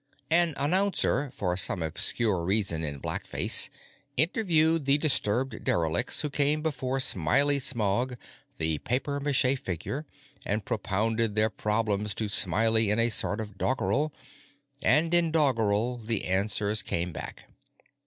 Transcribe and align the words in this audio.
An 0.31 0.55
announcer, 0.57 1.29
for 1.29 1.55
some 1.55 1.83
obscure 1.83 2.43
reason 2.43 2.83
in 2.83 2.99
blackface, 2.99 3.69
interviewed 4.17 4.85
the 4.85 4.97
disturbed 4.97 5.63
derelicts 5.63 6.21
who 6.21 6.31
came 6.31 6.63
before 6.63 6.99
Smiley 6.99 7.59
Smog, 7.59 8.17
the 8.57 8.79
papier 8.79 9.19
mâché 9.19 9.55
figure, 9.55 10.07
and 10.43 10.65
propounded 10.65 11.35
their 11.35 11.51
problems 11.51 12.15
to 12.15 12.29
Smiley 12.29 12.89
in 12.89 12.97
a 12.97 13.09
sort 13.09 13.39
of 13.39 13.59
doggerel. 13.59 14.11
And 14.81 15.13
in 15.13 15.31
doggerel 15.31 15.99
the 15.99 16.25
answers 16.25 16.81
came 16.81 17.13
back. 17.13 17.45